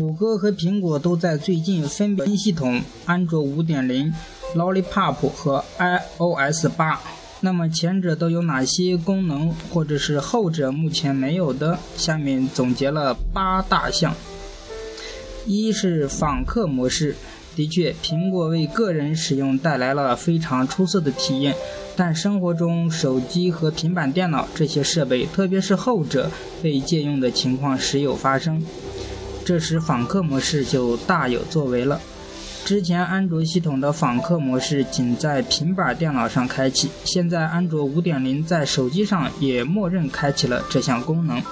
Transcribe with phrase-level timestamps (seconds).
[0.00, 4.10] 谷歌和苹果都在最近分别新系统安卓5.0、
[4.56, 6.96] Lollipop 和 iOS 8。
[7.40, 11.78] 那么前者都有哪些功能，或者是后者目前没有的？
[11.98, 14.14] 下面总结了八大项。
[15.44, 17.14] 一是访客模式，
[17.54, 21.54] 的确，苹果为个人使用带来了非常出色的体验，
[21.94, 26.30] 但生活中手机和平板电脑这些设备，特别是后者
[26.62, 28.62] 被借用的情况时有发生，
[29.50, 32.00] 这时访客模式就大有作为了。
[32.64, 41.42] 之前安卓系统的访客模式仅在平板电脑上开启，现在安卓5.0在手机上也默认开启了这项功能。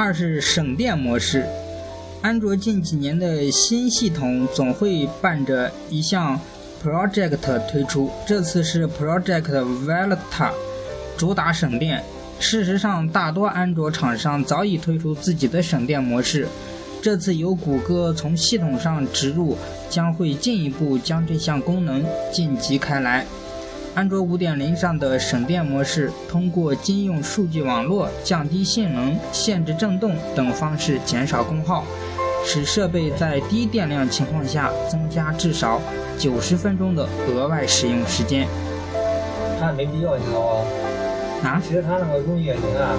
[0.00, 1.44] 二是省电模式，
[2.22, 6.40] 安卓近几年的新系统总会伴着一项
[6.80, 7.36] Project
[7.68, 9.42] 推出，这次是 Project
[9.84, 10.52] Velta，
[11.16, 12.00] 主打省电。
[12.38, 16.46] 事实上，大多安卓厂商早已推出自己的省电模式，
[17.02, 19.58] 这次由谷歌从系统上植入，
[19.90, 23.26] 将会进一步将这项功能晋级开来。
[23.98, 31.82] 安卓5.0上的省电模式，通过禁用数据网络、降低性能、限制震动等方式减少功耗，
[32.44, 35.80] 使设备在低电量情况下增加至少
[36.16, 38.46] 九十分钟的额外使用时间。
[39.58, 40.62] 它没必要，你知道
[41.42, 41.50] 吗？
[41.50, 41.60] 啊？
[41.66, 42.94] 其实它那个用液晶啊。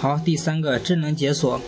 [0.00, 1.60] 好，第三个智能解锁。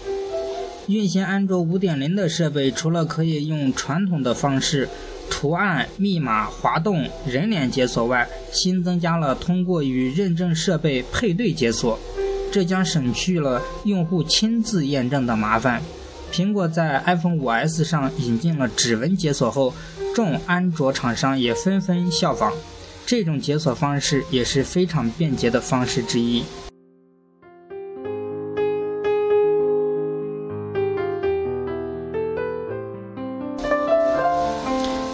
[0.89, 4.89] 运行安卓5.0的设备，除了可以用传统的方式
[5.29, 11.99] 图案、密码、滑动、人脸解锁外，新增加了通过与认证设备配对解锁，
[12.53, 15.83] 这将省去了用户亲自验证的麻烦。
[16.31, 19.75] 苹果在 iPhone 5S 上引进了指纹解锁后，
[20.15, 22.53] 众安卓厂商也纷纷效仿。
[23.07, 26.43] 这种解锁方式也是非常便捷的方式之一。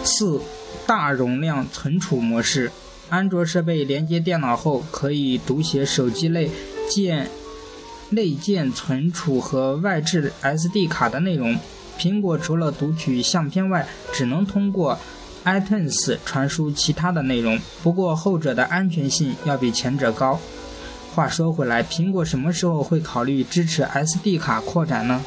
[0.03, 0.41] 四
[0.87, 2.71] 大容量存储模式，
[3.09, 6.49] 安卓设备连接电脑后，可以读写手机内
[6.89, 7.29] 件
[8.09, 11.55] 内件存储和外置 SD 卡的内容。
[11.99, 14.97] 苹果除了读取相片外，只能通过
[15.45, 17.59] iTunes 传输其他的内容。
[17.81, 20.39] 不过后者的安全性要比前者高。
[21.13, 25.23] 话说回来，苹果什么时候会考虑支持 SD 卡扩展呢？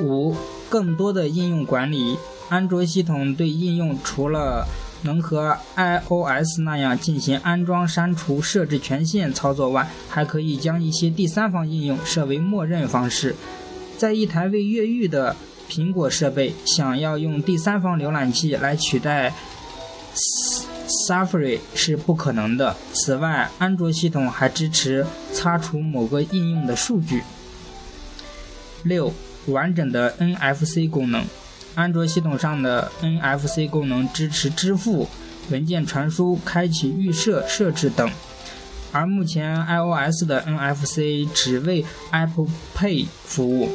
[0.00, 0.34] 五、
[0.68, 2.16] 更多的应用管理。
[2.48, 4.66] 安卓系统对应用除了
[5.02, 13.34] 能和 iOS 那样进行安装、删除、设置权限操作外，还可以将一些第三方应用设为默认方式。
[13.98, 15.36] 在一台未越狱的
[15.68, 19.32] 苹果设备想要用第三方浏览器来取代
[21.08, 22.76] Safari 是不可能的。
[22.92, 27.22] 此外，安卓系统还支持擦除某个应用的数据。
[28.82, 29.12] 六。
[29.46, 31.24] 完整的 NFC 功能，
[31.74, 35.08] 安卓系统上的 NFC 功能支持支付、
[35.50, 38.10] 文件传输、开启预设设置等，
[38.92, 43.70] 而目前 iOS 的 NFC 只为 Apple Pay 服务，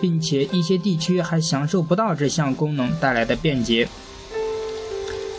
[0.00, 3.86] 并且一些地区还享受不到这项功能带来的便捷。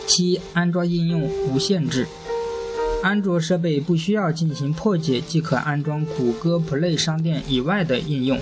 [0.06, 2.06] 七，安装应用无限制，
[3.02, 8.38] 安卓设备不需要进行破解即可安装谷歌 Play 商店以外的应用。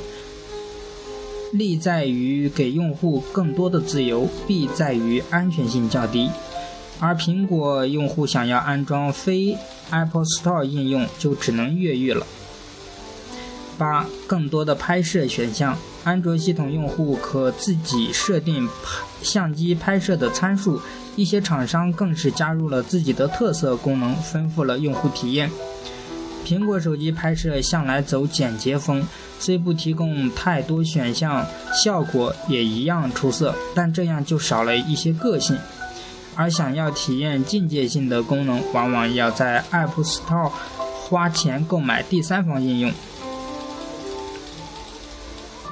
[1.58, 6.30] 利在于给用户更多的自由，弊在于安全性较低。
[6.98, 9.56] 而苹果用户想要安装非
[9.90, 12.26] Apple Store 应用，就只能越狱了。
[13.76, 15.76] 八、更多的拍摄选项。
[16.04, 20.80] 安卓系统用户可自己设定拍相机拍摄的参数，
[21.16, 25.50] 一些厂商更是加入了自己的特色功能，丰富了用户体验。
[26.46, 29.04] 苹果手机拍摄向来走简洁风，
[29.40, 31.44] 虽不提供太多选项，
[31.74, 35.58] 效果也一样出色，但这样就少了一些个性。
[36.36, 40.52] 而想要体验境界性的功能，往往要在 App Store
[41.00, 42.92] 花钱购买第三方应用。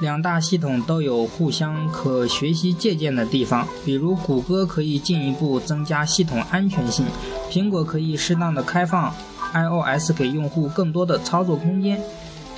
[0.01, 7.05] 两大系统都有互相可学习借鉴的地方，比如谷歌可以进一步增加系统安全性，
[7.49, 9.15] 苹果可以适当的开放
[9.55, 11.99] iOS 给用户更多的操作空间。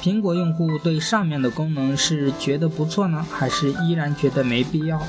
[0.01, 5.01] 苹果用户对上面的功能是觉得不错呢，还是依然觉得没必要？